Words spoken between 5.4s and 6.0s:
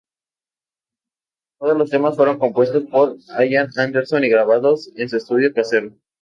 casero.